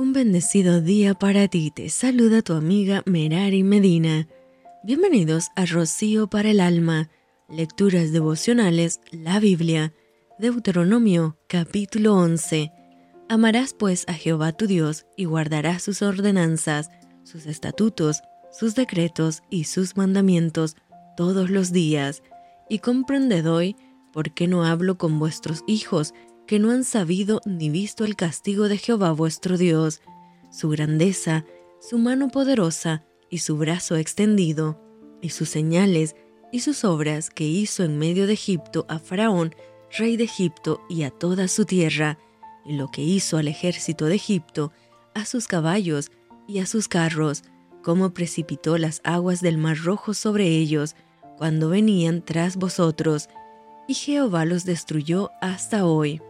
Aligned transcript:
Un 0.00 0.14
bendecido 0.14 0.80
día 0.80 1.12
para 1.12 1.46
ti, 1.46 1.70
te 1.70 1.90
saluda 1.90 2.40
tu 2.40 2.54
amiga 2.54 3.02
Merari 3.04 3.62
Medina. 3.62 4.26
Bienvenidos 4.82 5.48
a 5.56 5.66
Rocío 5.66 6.26
para 6.26 6.52
el 6.52 6.60
Alma, 6.60 7.10
Lecturas 7.50 8.10
Devocionales, 8.10 9.02
la 9.10 9.38
Biblia, 9.40 9.92
Deuteronomio 10.38 11.36
capítulo 11.48 12.14
11. 12.14 12.72
Amarás 13.28 13.74
pues 13.74 14.06
a 14.08 14.14
Jehová 14.14 14.52
tu 14.52 14.66
Dios 14.66 15.04
y 15.18 15.26
guardarás 15.26 15.82
sus 15.82 16.00
ordenanzas, 16.00 16.88
sus 17.22 17.44
estatutos, 17.44 18.22
sus 18.50 18.74
decretos 18.74 19.42
y 19.50 19.64
sus 19.64 19.98
mandamientos 19.98 20.76
todos 21.14 21.50
los 21.50 21.72
días. 21.72 22.22
Y 22.70 22.78
comprended 22.78 23.46
hoy 23.50 23.76
por 24.14 24.32
qué 24.32 24.48
no 24.48 24.64
hablo 24.64 24.96
con 24.96 25.18
vuestros 25.18 25.62
hijos, 25.66 26.14
que 26.50 26.58
no 26.58 26.72
han 26.72 26.82
sabido 26.82 27.40
ni 27.44 27.70
visto 27.70 28.04
el 28.04 28.16
castigo 28.16 28.68
de 28.68 28.76
Jehová 28.76 29.12
vuestro 29.12 29.56
Dios, 29.56 30.02
su 30.50 30.68
grandeza, 30.68 31.44
su 31.80 31.96
mano 31.96 32.28
poderosa 32.28 33.04
y 33.30 33.38
su 33.38 33.56
brazo 33.56 33.94
extendido, 33.94 34.82
y 35.22 35.28
sus 35.28 35.48
señales 35.48 36.16
y 36.50 36.58
sus 36.58 36.84
obras 36.84 37.30
que 37.30 37.44
hizo 37.44 37.84
en 37.84 37.98
medio 37.98 38.26
de 38.26 38.32
Egipto 38.32 38.84
a 38.88 38.98
Faraón, 38.98 39.54
rey 39.96 40.16
de 40.16 40.24
Egipto, 40.24 40.80
y 40.88 41.04
a 41.04 41.10
toda 41.10 41.46
su 41.46 41.66
tierra, 41.66 42.18
y 42.64 42.72
lo 42.72 42.88
que 42.88 43.02
hizo 43.02 43.38
al 43.38 43.46
ejército 43.46 44.06
de 44.06 44.16
Egipto, 44.16 44.72
a 45.14 45.26
sus 45.26 45.46
caballos 45.46 46.10
y 46.48 46.58
a 46.58 46.66
sus 46.66 46.88
carros, 46.88 47.44
cómo 47.84 48.12
precipitó 48.12 48.76
las 48.76 49.02
aguas 49.04 49.40
del 49.40 49.56
mar 49.56 49.78
rojo 49.78 50.14
sobre 50.14 50.48
ellos, 50.48 50.96
cuando 51.38 51.68
venían 51.68 52.24
tras 52.24 52.56
vosotros, 52.56 53.28
y 53.86 53.94
Jehová 53.94 54.44
los 54.46 54.64
destruyó 54.64 55.30
hasta 55.40 55.86
hoy 55.86 56.20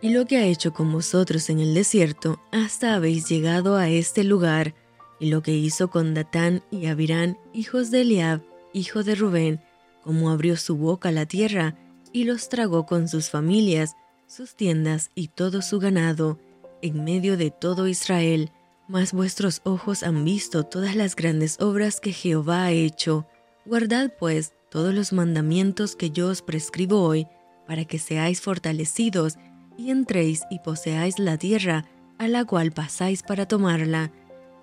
y 0.00 0.10
lo 0.10 0.26
que 0.26 0.36
ha 0.38 0.46
hecho 0.46 0.72
con 0.72 0.92
vosotros 0.92 1.48
en 1.50 1.60
el 1.60 1.74
desierto 1.74 2.40
hasta 2.52 2.94
habéis 2.94 3.28
llegado 3.28 3.76
a 3.76 3.88
este 3.88 4.24
lugar, 4.24 4.74
y 5.18 5.30
lo 5.30 5.42
que 5.42 5.52
hizo 5.52 5.88
con 5.88 6.14
Datán 6.14 6.62
y 6.70 6.86
Abirán, 6.86 7.38
hijos 7.54 7.90
de 7.90 8.02
Eliab, 8.02 8.42
hijo 8.72 9.02
de 9.02 9.14
Rubén, 9.14 9.60
como 10.02 10.30
abrió 10.30 10.56
su 10.56 10.76
boca 10.76 11.10
la 11.10 11.26
tierra, 11.26 11.76
y 12.12 12.24
los 12.24 12.48
tragó 12.48 12.86
con 12.86 13.08
sus 13.08 13.30
familias, 13.30 13.96
sus 14.26 14.54
tiendas 14.54 15.10
y 15.14 15.28
todo 15.28 15.62
su 15.62 15.78
ganado, 15.78 16.38
en 16.82 17.04
medio 17.04 17.36
de 17.36 17.50
todo 17.50 17.88
Israel, 17.88 18.50
mas 18.88 19.12
vuestros 19.12 19.62
ojos 19.64 20.02
han 20.02 20.24
visto 20.24 20.64
todas 20.64 20.94
las 20.94 21.16
grandes 21.16 21.60
obras 21.60 22.00
que 22.00 22.12
Jehová 22.12 22.64
ha 22.64 22.72
hecho. 22.72 23.26
Guardad 23.64 24.12
pues 24.18 24.52
todos 24.70 24.94
los 24.94 25.12
mandamientos 25.12 25.96
que 25.96 26.10
yo 26.10 26.28
os 26.28 26.42
prescribo 26.42 27.00
hoy, 27.02 27.26
para 27.66 27.84
que 27.84 27.98
seáis 27.98 28.40
fortalecidos 28.40 29.36
y 29.78 29.90
entréis 29.90 30.42
y 30.50 30.58
poseáis 30.60 31.18
la 31.18 31.36
tierra 31.38 31.84
a 32.18 32.28
la 32.28 32.44
cual 32.44 32.72
pasáis 32.72 33.22
para 33.22 33.46
tomarla, 33.46 34.10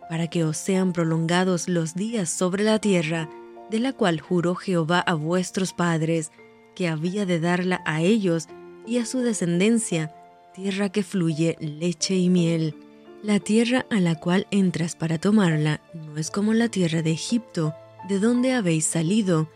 para 0.09 0.27
que 0.27 0.43
os 0.43 0.57
sean 0.57 0.93
prolongados 0.93 1.67
los 1.69 1.95
días 1.95 2.29
sobre 2.29 2.63
la 2.63 2.79
tierra, 2.79 3.29
de 3.69 3.79
la 3.79 3.93
cual 3.93 4.19
juró 4.19 4.55
Jehová 4.55 4.99
a 4.99 5.13
vuestros 5.13 5.73
padres, 5.73 6.31
que 6.75 6.87
había 6.87 7.25
de 7.25 7.39
darla 7.39 7.81
a 7.85 8.01
ellos 8.01 8.47
y 8.85 8.97
a 8.97 9.05
su 9.05 9.19
descendencia, 9.19 10.13
tierra 10.53 10.89
que 10.89 11.03
fluye 11.03 11.57
leche 11.59 12.15
y 12.15 12.29
miel. 12.29 12.75
La 13.23 13.39
tierra 13.39 13.85
a 13.89 13.99
la 13.99 14.15
cual 14.15 14.47
entras 14.51 14.95
para 14.95 15.17
tomarla 15.17 15.81
no 15.93 16.17
es 16.17 16.29
como 16.29 16.53
la 16.53 16.69
tierra 16.69 17.01
de 17.01 17.11
Egipto, 17.11 17.73
de 18.09 18.19
donde 18.19 18.53
habéis 18.53 18.85
salido, 18.85 19.49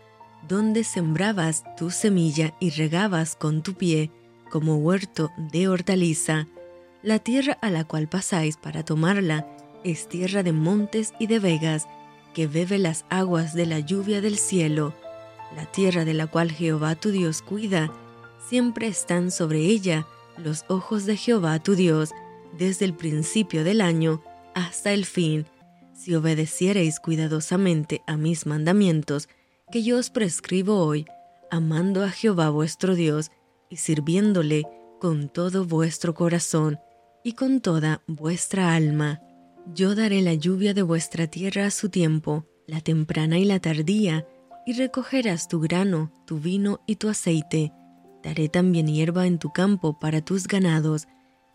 donde 0.48 0.84
sembrabas 0.84 1.64
tu 1.76 1.90
semilla 1.90 2.54
y 2.60 2.70
regabas 2.70 3.36
con 3.36 3.62
tu 3.62 3.74
pie, 3.74 4.10
como 4.48 4.76
huerto 4.76 5.30
de 5.36 5.68
hortaliza. 5.68 6.46
La 7.02 7.18
tierra 7.18 7.58
a 7.62 7.70
la 7.70 7.84
cual 7.84 8.08
pasáis 8.08 8.56
para 8.56 8.84
tomarla 8.84 9.46
es 9.84 10.08
tierra 10.08 10.42
de 10.42 10.52
montes 10.52 11.12
y 11.18 11.26
de 11.26 11.38
vegas, 11.38 11.86
que 12.34 12.46
bebe 12.46 12.78
las 12.78 13.04
aguas 13.08 13.54
de 13.54 13.66
la 13.66 13.78
lluvia 13.78 14.20
del 14.20 14.38
cielo. 14.38 14.94
La 15.56 15.66
tierra 15.66 16.04
de 16.04 16.14
la 16.14 16.26
cual 16.26 16.50
Jehová 16.52 16.94
tu 16.94 17.10
Dios 17.10 17.42
cuida, 17.42 17.92
siempre 18.48 18.86
están 18.86 19.30
sobre 19.30 19.60
ella 19.60 20.06
los 20.36 20.64
ojos 20.68 21.04
de 21.04 21.16
Jehová 21.16 21.58
tu 21.58 21.74
Dios, 21.74 22.10
desde 22.56 22.84
el 22.84 22.94
principio 22.94 23.64
del 23.64 23.80
año 23.80 24.22
hasta 24.54 24.92
el 24.92 25.04
fin, 25.04 25.46
si 25.92 26.14
obedeciereis 26.14 27.00
cuidadosamente 27.00 28.02
a 28.06 28.16
mis 28.16 28.46
mandamientos, 28.46 29.28
que 29.70 29.82
yo 29.82 29.98
os 29.98 30.10
prescribo 30.10 30.84
hoy, 30.84 31.06
amando 31.50 32.04
a 32.04 32.10
Jehová 32.10 32.50
vuestro 32.50 32.94
Dios 32.94 33.30
y 33.70 33.76
sirviéndole 33.76 34.64
con 35.00 35.28
todo 35.28 35.64
vuestro 35.64 36.14
corazón 36.14 36.78
y 37.22 37.32
con 37.32 37.60
toda 37.60 38.02
vuestra 38.06 38.74
alma. 38.74 39.20
Yo 39.74 39.94
daré 39.94 40.22
la 40.22 40.34
lluvia 40.34 40.74
de 40.74 40.82
vuestra 40.82 41.26
tierra 41.26 41.66
a 41.66 41.70
su 41.70 41.88
tiempo, 41.88 42.46
la 42.66 42.80
temprana 42.80 43.38
y 43.38 43.44
la 43.44 43.60
tardía, 43.60 44.26
y 44.66 44.72
recogerás 44.72 45.48
tu 45.48 45.60
grano, 45.60 46.12
tu 46.26 46.38
vino 46.38 46.80
y 46.86 46.96
tu 46.96 47.08
aceite. 47.08 47.72
Daré 48.22 48.48
también 48.48 48.86
hierba 48.86 49.26
en 49.26 49.38
tu 49.38 49.50
campo 49.50 49.98
para 49.98 50.22
tus 50.22 50.46
ganados, 50.46 51.06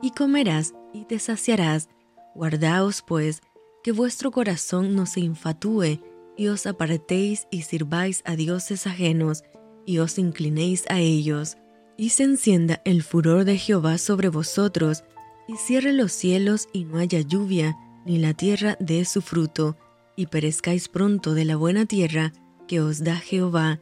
y 0.01 0.12
comerás 0.12 0.74
y 0.94 1.06
te 1.06 1.19
saciarás. 1.19 1.90
Guardaos, 2.35 3.03
pues, 3.06 3.41
que 3.84 3.91
vuestro 3.91 4.31
corazón 4.31 4.95
no 4.95 5.06
se 5.06 5.19
infatúe, 5.19 6.00
y 6.35 6.47
os 6.47 6.66
apartéis 6.66 7.47
y 7.51 7.63
sirváis 7.63 8.22
a 8.25 8.35
dioses 8.35 8.88
ajenos, 8.88 9.44
y 9.85 10.00
os 10.00 10.18
inclinéis 10.18 10.85
a 10.90 11.00
ellos 11.00 11.57
y 11.97 12.09
se 12.09 12.23
encienda 12.23 12.81
el 12.85 13.03
furor 13.03 13.45
de 13.45 13.57
Jehová 13.57 13.97
sobre 13.97 14.29
vosotros, 14.29 15.03
y 15.47 15.57
cierre 15.57 15.93
los 15.93 16.11
cielos 16.11 16.69
y 16.73 16.85
no 16.85 16.97
haya 16.97 17.21
lluvia, 17.21 17.77
ni 18.05 18.17
la 18.17 18.33
tierra 18.33 18.77
dé 18.79 19.05
su 19.05 19.21
fruto, 19.21 19.77
y 20.15 20.27
perezcáis 20.27 20.87
pronto 20.87 21.33
de 21.33 21.45
la 21.45 21.55
buena 21.55 21.85
tierra 21.85 22.33
que 22.67 22.81
os 22.81 23.03
da 23.03 23.15
Jehová. 23.15 23.79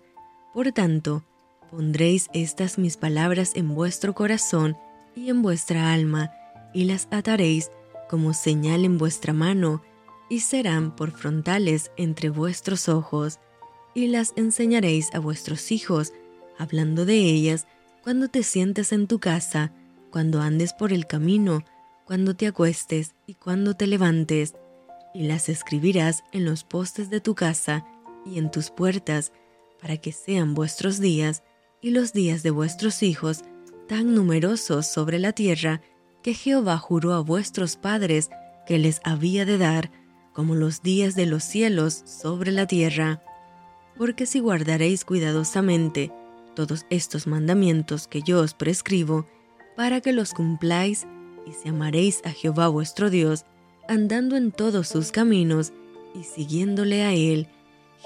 Por 0.53 0.71
tanto, 0.71 1.23
pondréis 1.69 2.27
estas 2.33 2.77
mis 2.77 2.97
palabras 2.97 3.51
en 3.55 3.73
vuestro 3.73 4.13
corazón 4.13 4.77
y 5.15 5.29
en 5.29 5.41
vuestra 5.41 5.93
alma, 5.93 6.31
y 6.73 6.85
las 6.85 7.07
ataréis 7.11 7.69
como 8.09 8.33
señal 8.33 8.85
en 8.85 8.97
vuestra 8.97 9.33
mano, 9.33 9.81
y 10.29 10.39
serán 10.39 10.95
por 10.95 11.11
frontales 11.11 11.91
entre 11.97 12.29
vuestros 12.29 12.89
ojos, 12.89 13.39
y 13.93 14.07
las 14.07 14.33
enseñaréis 14.35 15.13
a 15.13 15.19
vuestros 15.19 15.71
hijos, 15.71 16.13
hablando 16.57 17.05
de 17.05 17.15
ellas 17.15 17.67
cuando 18.03 18.27
te 18.29 18.43
sientes 18.43 18.91
en 18.91 19.07
tu 19.07 19.19
casa, 19.19 19.71
cuando 20.09 20.41
andes 20.41 20.73
por 20.73 20.91
el 20.91 21.07
camino, 21.07 21.63
cuando 22.05 22.35
te 22.35 22.47
acuestes 22.47 23.13
y 23.27 23.35
cuando 23.35 23.75
te 23.75 23.87
levantes, 23.87 24.55
y 25.13 25.23
las 25.23 25.49
escribirás 25.49 26.23
en 26.31 26.45
los 26.45 26.63
postes 26.63 27.09
de 27.09 27.21
tu 27.21 27.35
casa 27.35 27.85
y 28.25 28.37
en 28.37 28.49
tus 28.49 28.69
puertas, 28.69 29.31
para 29.81 29.97
que 29.97 30.11
sean 30.11 30.53
vuestros 30.53 30.99
días 30.99 31.43
y 31.81 31.91
los 31.91 32.13
días 32.13 32.43
de 32.43 32.51
vuestros 32.51 33.03
hijos 33.03 33.43
tan 33.87 34.13
numerosos 34.15 34.87
sobre 34.87 35.19
la 35.19 35.33
tierra 35.33 35.81
que 36.21 36.33
Jehová 36.33 36.77
juró 36.77 37.13
a 37.13 37.21
vuestros 37.21 37.75
padres 37.75 38.29
que 38.65 38.77
les 38.77 39.01
había 39.03 39.45
de 39.45 39.57
dar, 39.57 39.91
como 40.33 40.55
los 40.55 40.81
días 40.81 41.15
de 41.15 41.25
los 41.25 41.43
cielos 41.43 42.03
sobre 42.05 42.51
la 42.51 42.67
tierra. 42.67 43.21
Porque 43.97 44.25
si 44.25 44.39
guardaréis 44.39 45.03
cuidadosamente 45.03 46.11
todos 46.55 46.85
estos 46.89 47.27
mandamientos 47.27 48.07
que 48.07 48.21
yo 48.21 48.39
os 48.41 48.53
prescribo, 48.53 49.25
para 49.75 50.01
que 50.01 50.11
los 50.11 50.33
cumpláis 50.33 51.07
y 51.45 51.53
se 51.53 51.69
amaréis 51.69 52.21
a 52.25 52.31
Jehová 52.31 52.67
vuestro 52.67 53.09
Dios, 53.09 53.45
andando 53.87 54.35
en 54.35 54.51
todos 54.51 54.87
sus 54.87 55.11
caminos 55.11 55.73
y 56.13 56.23
siguiéndole 56.23 57.03
a 57.03 57.13
él, 57.13 57.47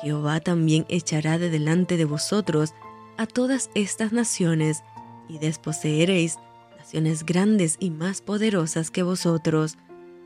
Jehová 0.01 0.39
también 0.39 0.85
echará 0.89 1.37
de 1.37 1.49
delante 1.49 1.97
de 1.97 2.05
vosotros 2.05 2.73
a 3.17 3.25
todas 3.25 3.69
estas 3.75 4.11
naciones, 4.11 4.83
y 5.27 5.39
desposeeréis 5.39 6.37
naciones 6.77 7.25
grandes 7.25 7.77
y 7.79 7.89
más 7.89 8.21
poderosas 8.21 8.91
que 8.91 9.01
vosotros. 9.01 9.77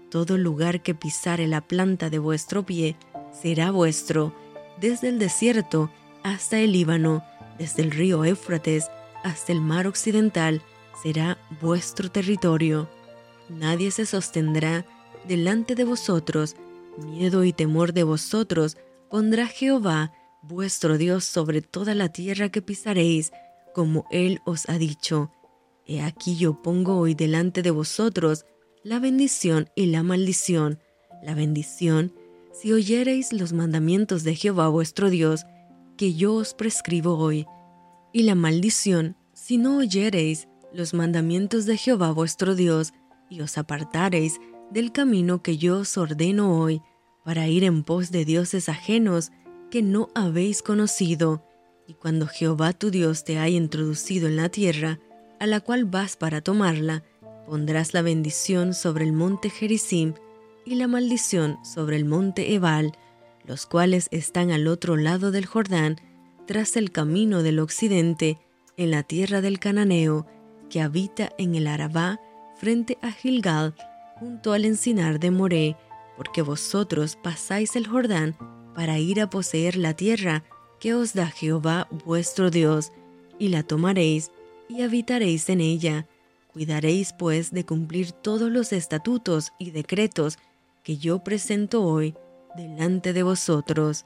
Todo 0.10 0.38
lugar 0.38 0.82
que 0.82 0.94
pisare 0.94 1.48
la 1.48 1.62
planta 1.62 2.10
de 2.10 2.20
vuestro 2.20 2.66
pie 2.66 2.98
será 3.32 3.72
vuestro, 3.72 4.34
desde 4.82 5.10
el 5.10 5.20
desierto 5.20 5.90
hasta 6.24 6.60
el 6.60 6.74
Líbano, 6.74 7.24
desde 7.60 7.84
el 7.84 7.92
río 7.92 8.26
Éufrates 8.26 8.90
hasta 9.24 9.52
el 9.52 9.62
mar 9.62 9.86
occidental, 9.86 10.64
será 11.04 11.38
vuestro 11.62 12.10
territorio. 12.10 12.90
Nadie 13.50 13.92
se 13.92 14.06
sostendrá 14.06 14.86
delante 15.28 15.76
de 15.76 15.84
vosotros, 15.84 16.56
miedo 16.98 17.44
y 17.44 17.54
temor 17.54 17.94
de 17.94 18.04
vosotros 18.04 18.78
pondrá 19.10 19.48
Jehová, 19.48 20.14
vuestro 20.42 20.98
Dios, 20.98 21.26
sobre 21.26 21.62
toda 21.62 21.96
la 21.96 22.10
tierra 22.10 22.50
que 22.50 22.62
pisaréis, 22.62 23.32
como 23.74 24.06
Él 24.12 24.40
os 24.46 24.70
ha 24.70 24.78
dicho. 24.78 25.32
He 25.86 26.02
aquí 26.02 26.38
yo 26.38 26.62
pongo 26.62 26.98
hoy 26.98 27.16
delante 27.16 27.62
de 27.62 27.72
vosotros 27.72 28.46
la 28.84 29.00
bendición 29.00 29.70
y 29.76 29.88
la 29.88 30.04
maldición. 30.04 30.80
La 31.24 31.34
bendición, 31.34 32.14
si 32.54 32.72
oyereis 32.72 33.34
los 33.34 33.52
mandamientos 33.52 34.24
de 34.24 34.36
Jehová 34.36 34.70
vuestro 34.70 35.10
Dios, 35.10 35.46
que 36.00 36.14
yo 36.14 36.36
os 36.36 36.54
prescribo 36.54 37.18
hoy, 37.18 37.46
y 38.14 38.24
la 38.24 38.34
maldición 38.34 39.18
si 39.34 39.58
no 39.58 39.80
oyereis 39.80 40.48
los 40.72 40.94
mandamientos 40.94 41.66
de 41.66 41.76
Jehová 41.76 42.12
vuestro 42.12 42.56
Dios, 42.56 42.94
y 43.30 43.42
os 43.42 43.58
apartareis 43.58 44.40
del 44.72 44.94
camino 44.94 45.44
que 45.44 45.58
yo 45.58 45.80
os 45.80 45.98
ordeno 45.98 46.58
hoy, 46.58 46.82
para 47.26 47.50
ir 47.50 47.66
en 47.66 47.84
pos 47.84 48.12
de 48.12 48.24
dioses 48.24 48.70
ajenos 48.70 49.32
que 49.70 49.82
no 49.82 50.08
habéis 50.16 50.62
conocido, 50.62 51.44
y 51.86 51.96
cuando 51.96 52.28
Jehová 52.28 52.72
tu 52.72 52.92
Dios 52.92 53.26
te 53.26 53.38
haya 53.38 53.58
introducido 53.58 54.30
en 54.30 54.38
la 54.38 54.48
tierra, 54.48 55.00
a 55.38 55.48
la 55.48 55.60
cual 55.60 55.84
vas 55.84 56.16
para 56.16 56.40
tomarla, 56.40 57.04
pondrás 57.46 57.94
la 57.94 58.02
bendición 58.02 58.74
sobre 58.74 59.04
el 59.04 59.12
monte 59.12 59.50
Gerizim 59.50 60.14
y 60.66 60.76
la 60.76 60.88
maldición 60.88 61.58
sobre 61.66 61.98
el 61.98 62.06
monte 62.06 62.54
Ebal, 62.54 62.94
los 63.50 63.66
cuales 63.66 64.10
están 64.12 64.52
al 64.52 64.68
otro 64.68 64.96
lado 64.96 65.32
del 65.32 65.48
Jordán, 65.48 65.96
tras 66.46 66.78
el 66.78 66.92
camino 66.92 67.42
del 67.42 67.60
occidente, 67.60 68.38
en 68.78 68.92
la 68.92 69.02
tierra 69.02 69.42
del 69.42 69.58
Cananeo, 69.58 70.28
que 70.70 70.82
habita 70.82 71.32
en 71.40 71.56
el 71.56 71.66
Arabá, 71.66 72.20
frente 72.58 73.00
a 73.02 73.12
Gilgal, 73.12 73.74
junto 74.20 74.54
al 74.54 74.66
encinar 74.66 75.20
de 75.20 75.32
Moré, 75.32 75.76
porque 76.16 76.44
vosotros 76.44 77.16
pasáis 77.16 77.76
el 77.76 77.88
Jordán 77.88 78.38
para 78.76 79.00
ir 79.00 79.20
a 79.20 79.32
poseer 79.32 79.78
la 79.78 79.96
tierra 79.96 80.44
que 80.80 80.94
os 80.94 81.14
da 81.14 81.26
Jehová 81.26 81.88
vuestro 82.06 82.52
Dios, 82.52 82.92
y 83.40 83.48
la 83.48 83.64
tomaréis 83.64 84.30
y 84.68 84.84
habitaréis 84.84 85.50
en 85.50 85.62
ella. 85.62 86.06
Cuidaréis 86.54 87.14
pues 87.14 87.50
de 87.50 87.66
cumplir 87.66 88.12
todos 88.12 88.52
los 88.52 88.74
estatutos 88.74 89.54
y 89.58 89.72
decretos 89.72 90.38
que 90.84 90.98
yo 90.98 91.24
presento 91.24 91.82
hoy 91.84 92.14
delante 92.56 93.14
de 93.14 93.24
vosotros. 93.24 94.06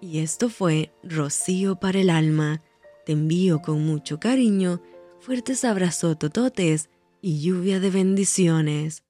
Y 0.00 0.18
esto 0.18 0.48
fue 0.50 0.92
Rocío 1.02 1.76
para 1.76 1.98
el 1.98 2.10
alma. 2.10 2.60
Te 3.06 3.12
envío 3.12 3.62
con 3.62 3.84
mucho 3.86 4.20
cariño, 4.20 4.80
fuertes 5.20 5.64
abrazos 5.64 6.18
tototes 6.18 6.90
y 7.22 7.40
lluvia 7.40 7.80
de 7.80 7.90
bendiciones. 7.90 9.02